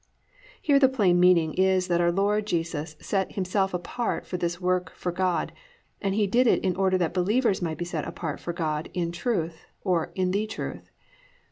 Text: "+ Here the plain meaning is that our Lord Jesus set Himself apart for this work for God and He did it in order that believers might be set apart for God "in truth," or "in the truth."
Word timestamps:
"+ 0.33 0.61
Here 0.63 0.79
the 0.79 0.89
plain 0.89 1.19
meaning 1.19 1.53
is 1.53 1.87
that 1.87 2.01
our 2.01 2.11
Lord 2.11 2.47
Jesus 2.47 2.95
set 2.99 3.33
Himself 3.33 3.71
apart 3.71 4.25
for 4.25 4.35
this 4.35 4.59
work 4.59 4.91
for 4.95 5.11
God 5.11 5.51
and 6.01 6.15
He 6.15 6.25
did 6.25 6.47
it 6.47 6.63
in 6.65 6.75
order 6.75 6.97
that 6.97 7.13
believers 7.13 7.61
might 7.61 7.77
be 7.77 7.85
set 7.85 8.07
apart 8.07 8.39
for 8.39 8.51
God 8.51 8.89
"in 8.95 9.11
truth," 9.11 9.67
or 9.83 10.11
"in 10.15 10.31
the 10.31 10.47
truth." 10.47 10.89